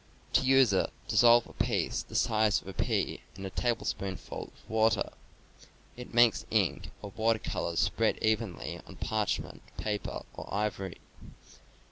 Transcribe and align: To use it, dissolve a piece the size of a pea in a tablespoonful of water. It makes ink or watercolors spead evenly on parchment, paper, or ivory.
To 0.33 0.41
use 0.41 0.73
it, 0.73 0.89
dissolve 1.07 1.45
a 1.45 1.53
piece 1.53 2.01
the 2.01 2.15
size 2.15 2.59
of 2.59 2.67
a 2.67 2.73
pea 2.73 3.21
in 3.35 3.45
a 3.45 3.51
tablespoonful 3.51 4.45
of 4.45 4.67
water. 4.67 5.11
It 5.95 6.11
makes 6.11 6.43
ink 6.49 6.89
or 7.03 7.11
watercolors 7.15 7.81
spead 7.81 8.17
evenly 8.19 8.81
on 8.87 8.95
parchment, 8.95 9.61
paper, 9.77 10.23
or 10.33 10.51
ivory. 10.51 10.97